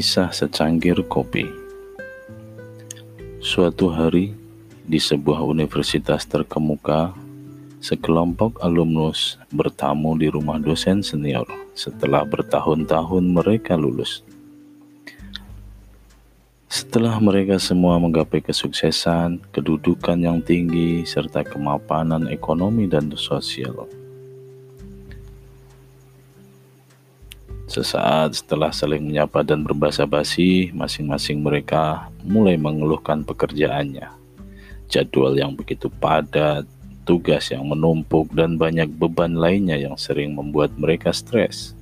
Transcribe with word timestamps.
Kisah 0.00 0.32
secangkir 0.32 0.96
kopi. 1.12 1.44
Suatu 3.36 3.92
hari, 3.92 4.32
di 4.88 4.96
sebuah 4.96 5.44
universitas 5.44 6.24
terkemuka, 6.24 7.12
sekelompok 7.84 8.64
alumnus 8.64 9.36
bertamu 9.52 10.16
di 10.16 10.32
rumah 10.32 10.56
dosen 10.56 11.04
senior 11.04 11.44
setelah 11.76 12.24
bertahun-tahun 12.24 13.28
mereka 13.28 13.76
lulus. 13.76 14.24
Setelah 16.72 17.20
mereka 17.20 17.60
semua 17.60 18.00
menggapai 18.00 18.40
kesuksesan, 18.40 19.52
kedudukan 19.52 20.16
yang 20.16 20.40
tinggi, 20.40 21.04
serta 21.04 21.44
kemapanan 21.44 22.24
ekonomi 22.32 22.88
dan 22.88 23.12
sosial, 23.20 23.84
Sesaat 27.70 28.34
setelah 28.34 28.74
saling 28.74 28.98
menyapa 28.98 29.46
dan 29.46 29.62
berbahasa 29.62 30.02
basi, 30.02 30.74
masing-masing 30.74 31.38
mereka 31.38 32.10
mulai 32.26 32.58
mengeluhkan 32.58 33.22
pekerjaannya. 33.22 34.10
Jadwal 34.90 35.38
yang 35.38 35.54
begitu 35.54 35.86
padat, 35.86 36.66
tugas 37.06 37.46
yang 37.54 37.70
menumpuk, 37.70 38.26
dan 38.34 38.58
banyak 38.58 38.90
beban 38.90 39.38
lainnya 39.38 39.78
yang 39.78 39.94
sering 39.94 40.34
membuat 40.34 40.74
mereka 40.74 41.14
stres. 41.14 41.78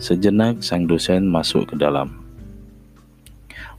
Sejenak 0.00 0.64
sang 0.64 0.88
dosen 0.88 1.28
masuk 1.28 1.72
ke 1.72 1.76
dalam. 1.76 2.16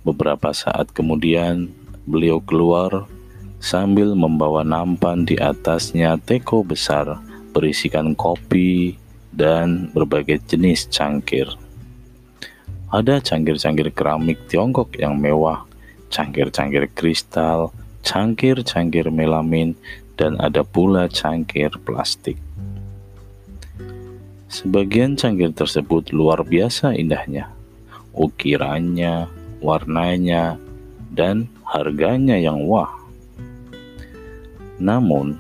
Beberapa 0.06 0.54
saat 0.54 0.94
kemudian, 0.94 1.74
beliau 2.06 2.38
keluar 2.38 3.10
sambil 3.58 4.14
membawa 4.14 4.62
nampan 4.62 5.26
di 5.26 5.42
atasnya 5.42 6.22
teko 6.22 6.62
besar 6.62 7.18
berisikan 7.50 8.14
kopi, 8.14 8.94
dan 9.38 9.94
berbagai 9.94 10.42
jenis 10.50 10.90
cangkir. 10.90 11.46
Ada 12.90 13.22
cangkir-cangkir 13.22 13.94
keramik 13.94 14.42
Tiongkok 14.50 14.98
yang 14.98 15.14
mewah, 15.22 15.70
cangkir-cangkir 16.10 16.90
kristal, 16.98 17.70
cangkir-cangkir 18.02 19.14
melamin, 19.14 19.78
dan 20.18 20.34
ada 20.42 20.66
pula 20.66 21.06
cangkir 21.06 21.70
plastik. 21.86 22.42
Sebagian 24.50 25.14
cangkir 25.14 25.54
tersebut 25.54 26.10
luar 26.10 26.42
biasa 26.42 26.98
indahnya, 26.98 27.54
ukirannya, 28.18 29.30
warnanya, 29.62 30.58
dan 31.14 31.46
harganya 31.62 32.40
yang 32.40 32.66
wah. 32.66 32.90
Namun, 34.82 35.38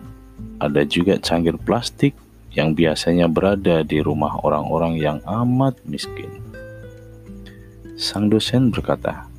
ada 0.61 0.83
juga 0.85 1.17
cangkir 1.17 1.55
plastik 1.57 2.13
yang 2.57 2.73
biasanya 2.73 3.29
berada 3.29 3.85
di 3.85 4.01
rumah 4.01 4.33
orang-orang 4.41 4.97
yang 4.97 5.21
amat 5.29 5.77
miskin. 5.85 6.41
Sang 7.93 8.33
dosen 8.33 8.73
berkata, 8.73 9.29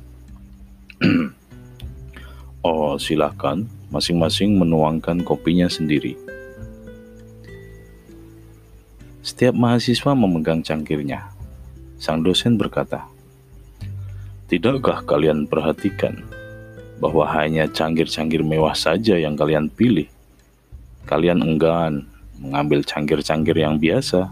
"Oh, 2.63 2.95
silakan, 2.95 3.67
masing-masing 3.91 4.55
menuangkan 4.55 5.27
kopinya 5.27 5.67
sendiri." 5.67 6.15
Setiap 9.19 9.51
mahasiswa 9.51 10.15
memegang 10.15 10.63
cangkirnya. 10.63 11.27
Sang 11.99 12.23
dosen 12.23 12.55
berkata, 12.55 13.03
"Tidakkah 14.47 15.03
kalian 15.03 15.43
perhatikan 15.43 16.23
bahwa 17.03 17.27
hanya 17.35 17.67
cangkir-cangkir 17.67 18.47
mewah 18.47 18.75
saja 18.79 19.19
yang 19.19 19.35
kalian 19.35 19.67
pilih? 19.67 20.07
Kalian 21.03 21.43
enggan 21.43 22.07
mengambil 22.39 22.81
cangkir-cangkir 22.87 23.59
yang 23.59 23.75
biasa. 23.75 24.31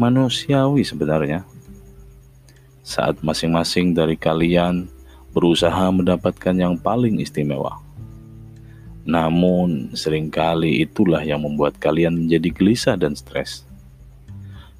Manusiawi 0.00 0.84
sebenarnya. 0.84 1.44
Saat 2.80 3.20
masing-masing 3.20 3.92
dari 3.92 4.16
kalian 4.16 4.88
berusaha 5.36 5.92
mendapatkan 5.92 6.56
yang 6.56 6.80
paling 6.80 7.20
istimewa. 7.20 7.76
Namun, 9.06 9.94
sering 9.94 10.32
kali 10.32 10.82
itulah 10.82 11.22
yang 11.22 11.44
membuat 11.44 11.78
kalian 11.78 12.26
menjadi 12.26 12.50
gelisah 12.50 12.96
dan 12.98 13.14
stres. 13.14 13.62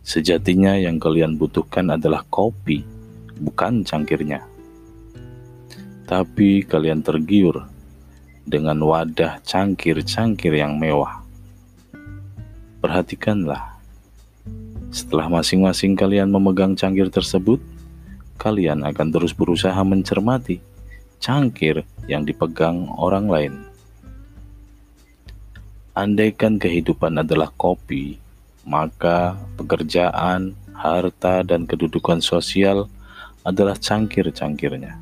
Sejatinya 0.02 0.74
yang 0.74 0.98
kalian 0.98 1.38
butuhkan 1.38 1.94
adalah 1.94 2.26
kopi, 2.26 2.82
bukan 3.38 3.86
cangkirnya. 3.86 4.42
Tapi 6.06 6.62
kalian 6.62 7.02
tergiur 7.02 7.66
dengan 8.46 8.78
wadah 8.78 9.42
cangkir-cangkir 9.42 10.54
yang 10.54 10.78
mewah. 10.78 11.20
Perhatikanlah, 12.78 13.76
setelah 14.94 15.26
masing-masing 15.26 15.98
kalian 15.98 16.30
memegang 16.30 16.78
cangkir 16.78 17.10
tersebut, 17.10 17.58
kalian 18.38 18.86
akan 18.86 19.10
terus 19.10 19.34
berusaha 19.34 19.76
mencermati 19.82 20.62
cangkir 21.18 21.82
yang 22.06 22.22
dipegang 22.22 22.86
orang 22.94 23.26
lain. 23.26 23.54
Andaikan 25.96 26.60
kehidupan 26.60 27.18
adalah 27.18 27.50
kopi, 27.56 28.20
maka 28.62 29.34
pekerjaan, 29.56 30.52
harta, 30.76 31.40
dan 31.40 31.64
kedudukan 31.64 32.20
sosial 32.20 32.86
adalah 33.42 33.74
cangkir-cangkirnya. 33.74 35.00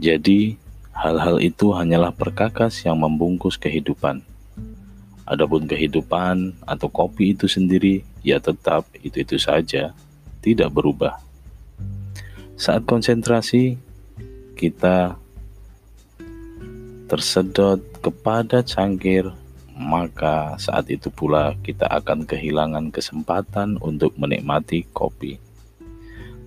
Jadi, 0.00 0.56
Hal-hal 0.96 1.44
itu 1.44 1.76
hanyalah 1.76 2.08
perkakas 2.08 2.80
yang 2.88 2.96
membungkus 2.96 3.60
kehidupan. 3.60 4.24
Adapun 5.28 5.68
kehidupan 5.68 6.56
atau 6.64 6.88
kopi 6.88 7.36
itu 7.36 7.44
sendiri, 7.44 8.00
ya 8.24 8.40
tetap 8.40 8.88
itu-itu 9.04 9.36
saja, 9.36 9.92
tidak 10.40 10.72
berubah. 10.72 11.20
Saat 12.56 12.88
konsentrasi, 12.88 13.76
kita 14.56 15.20
tersedot 17.12 17.84
kepada 18.00 18.64
cangkir, 18.64 19.28
maka 19.76 20.56
saat 20.56 20.88
itu 20.88 21.12
pula 21.12 21.52
kita 21.60 21.84
akan 21.92 22.24
kehilangan 22.24 22.88
kesempatan 22.88 23.76
untuk 23.84 24.16
menikmati 24.16 24.88
kopi. 24.96 25.36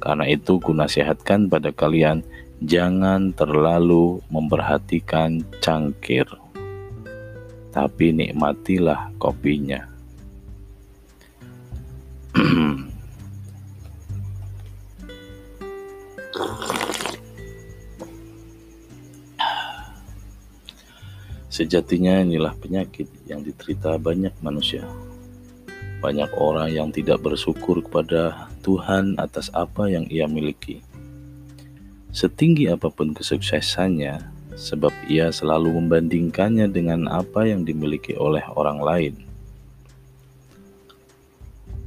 Karena 0.02 0.26
itu, 0.26 0.58
kunasihatkan 0.58 1.54
pada 1.54 1.70
kalian 1.70 2.26
Jangan 2.60 3.32
terlalu 3.40 4.20
memperhatikan 4.28 5.40
cangkir, 5.64 6.28
tapi 7.72 8.12
nikmatilah 8.12 9.16
kopinya. 9.16 9.88
Sejatinya 21.48 22.20
inilah 22.20 22.60
penyakit 22.60 23.08
yang 23.24 23.40
diterita 23.40 23.96
banyak 23.96 24.36
manusia. 24.44 24.84
Banyak 26.04 26.36
orang 26.36 26.76
yang 26.76 26.92
tidak 26.92 27.24
bersyukur 27.24 27.80
kepada 27.80 28.52
Tuhan 28.68 29.16
atas 29.16 29.48
apa 29.56 29.88
yang 29.88 30.04
ia 30.12 30.28
miliki 30.28 30.89
Setinggi 32.10 32.66
apa 32.66 32.90
pun 32.90 33.14
kesuksesannya, 33.14 34.18
sebab 34.58 34.90
ia 35.06 35.30
selalu 35.30 35.78
membandingkannya 35.78 36.66
dengan 36.66 37.06
apa 37.06 37.46
yang 37.46 37.62
dimiliki 37.62 38.18
oleh 38.18 38.42
orang 38.58 38.82
lain. 38.82 39.14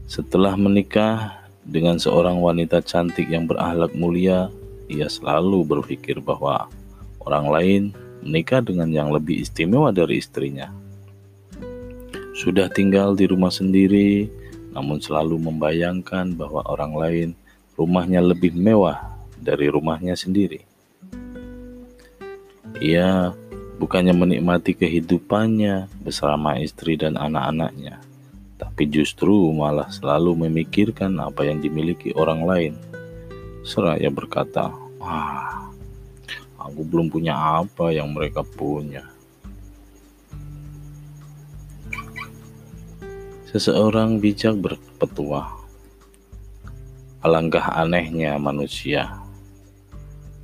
Setelah 0.07 0.55
menikah 0.55 1.43
dengan 1.67 1.99
seorang 1.99 2.39
wanita 2.39 2.87
cantik 2.87 3.27
yang 3.35 3.51
berakhlak 3.51 3.91
mulia, 3.99 4.47
ia 4.87 5.11
selalu 5.11 5.67
berpikir 5.67 6.23
bahwa 6.23 6.71
orang 7.27 7.47
lain 7.51 7.83
menikah 8.23 8.63
dengan 8.63 8.95
yang 8.95 9.11
lebih 9.11 9.43
istimewa 9.43 9.91
dari 9.91 10.23
istrinya. 10.23 10.71
Sudah 12.39 12.71
tinggal 12.71 13.19
di 13.19 13.27
rumah 13.27 13.51
sendiri, 13.51 14.31
namun 14.71 15.03
selalu 15.03 15.35
membayangkan 15.51 16.39
bahwa 16.39 16.63
orang 16.71 16.93
lain 16.95 17.29
rumahnya 17.75 18.23
lebih 18.23 18.55
mewah 18.55 19.13
dari 19.43 19.67
rumahnya 19.67 20.15
sendiri. 20.15 20.63
Ia 22.83 23.35
bukannya 23.79 24.15
menikmati 24.15 24.75
kehidupannya 24.75 25.91
bersama 26.03 26.59
istri 26.59 26.99
dan 26.99 27.15
anak-anaknya, 27.15 27.99
tapi 28.59 28.87
justru 28.91 29.51
malah 29.55 29.91
selalu 29.91 30.47
memikirkan 30.47 31.15
apa 31.19 31.47
yang 31.47 31.59
dimiliki 31.59 32.15
orang 32.15 32.43
lain. 32.47 32.75
Seraya 33.63 34.11
berkata, 34.11 34.71
"Wah, 34.99 35.71
aku 36.59 36.83
belum 36.83 37.11
punya 37.11 37.35
apa 37.35 37.95
yang 37.95 38.11
mereka 38.11 38.43
punya." 38.43 39.07
Seseorang 43.53 44.19
bijak 44.19 44.59
berpetuah, 44.59 45.55
alangkah 47.23 47.79
anehnya 47.79 48.35
manusia 48.43 49.22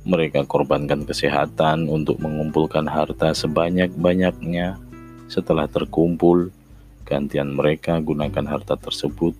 mereka 0.09 0.41
korbankan 0.41 1.05
kesehatan 1.05 1.85
untuk 1.85 2.17
mengumpulkan 2.17 2.89
harta 2.89 3.29
sebanyak-banyaknya. 3.29 4.81
Setelah 5.29 5.69
terkumpul, 5.69 6.49
gantian 7.05 7.53
mereka 7.53 8.01
gunakan 8.01 8.41
harta 8.49 8.73
tersebut 8.73 9.37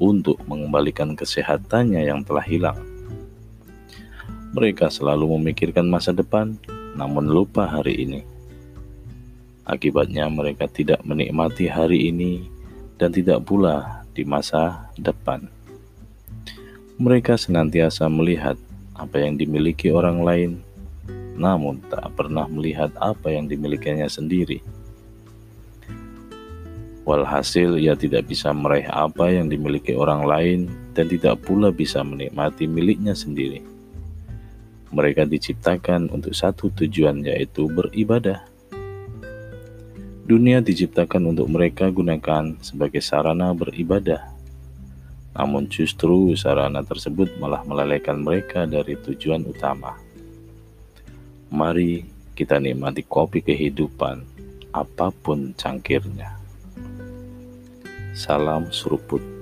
untuk 0.00 0.40
mengembalikan 0.48 1.12
kesehatannya 1.12 2.00
yang 2.08 2.24
telah 2.24 2.40
hilang. 2.40 2.80
Mereka 4.56 4.88
selalu 4.88 5.36
memikirkan 5.36 5.84
masa 5.84 6.16
depan, 6.16 6.56
namun 6.96 7.28
lupa 7.28 7.68
hari 7.68 8.08
ini. 8.08 8.20
Akibatnya, 9.68 10.32
mereka 10.32 10.64
tidak 10.64 11.04
menikmati 11.04 11.68
hari 11.68 12.08
ini 12.08 12.48
dan 12.96 13.12
tidak 13.12 13.44
pula 13.44 14.00
di 14.16 14.24
masa 14.24 14.88
depan. 14.96 15.44
Mereka 16.96 17.36
senantiasa 17.36 18.08
melihat 18.08 18.56
apa 18.96 19.20
yang 19.20 19.36
dimiliki 19.36 19.92
orang 19.92 20.24
lain, 20.24 20.50
namun 21.36 21.78
tak 21.92 22.08
pernah 22.16 22.48
melihat 22.48 22.90
apa 22.96 23.28
yang 23.28 23.46
dimilikinya 23.46 24.08
sendiri. 24.08 24.64
Walhasil, 27.06 27.78
ia 27.78 27.94
tidak 27.94 28.26
bisa 28.26 28.50
meraih 28.50 28.90
apa 28.90 29.30
yang 29.30 29.46
dimiliki 29.46 29.94
orang 29.94 30.26
lain 30.26 30.66
dan 30.90 31.06
tidak 31.06 31.38
pula 31.46 31.70
bisa 31.70 32.02
menikmati 32.02 32.66
miliknya 32.66 33.14
sendiri. 33.14 33.62
Mereka 34.90 35.30
diciptakan 35.30 36.10
untuk 36.10 36.34
satu 36.34 36.66
tujuan, 36.74 37.22
yaitu 37.22 37.70
beribadah. 37.70 38.42
Dunia 40.26 40.58
diciptakan 40.58 41.30
untuk 41.30 41.46
mereka 41.46 41.86
gunakan 41.94 42.58
sebagai 42.58 42.98
sarana 42.98 43.54
beribadah. 43.54 44.35
Namun 45.36 45.68
justru 45.68 46.32
sarana 46.32 46.80
tersebut 46.80 47.36
malah 47.36 47.60
melalaikan 47.68 48.16
mereka 48.16 48.64
dari 48.64 48.96
tujuan 48.96 49.44
utama. 49.44 50.00
Mari 51.52 52.08
kita 52.32 52.56
nikmati 52.56 53.04
kopi 53.04 53.44
kehidupan, 53.44 54.24
apa 54.72 55.12
pun 55.12 55.52
cangkirnya. 55.52 56.40
Salam 58.16 58.72
seruput. 58.72 59.35